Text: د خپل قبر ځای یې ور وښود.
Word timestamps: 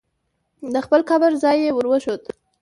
د 0.73 0.75
خپل 0.85 1.01
قبر 1.09 1.31
ځای 1.43 1.57
یې 1.63 1.71
ور 1.73 1.85
وښود. 1.89 2.21